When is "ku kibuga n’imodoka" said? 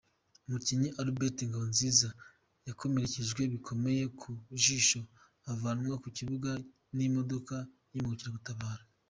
6.03-7.55